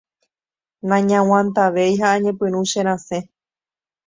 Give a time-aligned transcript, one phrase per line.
[0.87, 3.19] nañaguantavéi ha añepyrũ cherasẽ.